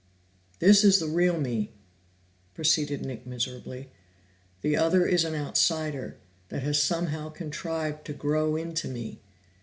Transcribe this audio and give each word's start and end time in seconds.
"This 0.57 0.83
is 0.83 0.97
the 0.97 1.05
real 1.05 1.39
me," 1.39 1.73
proceeded 2.55 3.05
Nick 3.05 3.27
miserably. 3.27 3.91
"The 4.61 4.75
other 4.75 5.05
is 5.05 5.23
an 5.25 5.35
outsider, 5.35 6.17
that 6.49 6.63
has 6.63 6.81
somehow 6.81 7.29
contrived 7.29 8.03
to 8.05 8.13
grow 8.13 8.55
into 8.55 8.87
me. 8.87 9.21